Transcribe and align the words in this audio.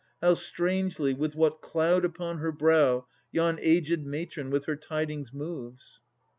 How 0.19 0.33
strangely, 0.33 1.13
with 1.13 1.35
what 1.35 1.61
cloud 1.61 2.05
upon 2.05 2.39
her 2.39 2.51
brow, 2.51 3.05
Yon 3.31 3.59
aged 3.61 4.03
matron 4.03 4.49
with 4.49 4.65
her 4.65 4.75
tidings 4.75 5.31
moves! 5.31 6.01